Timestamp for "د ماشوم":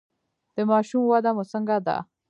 0.55-1.03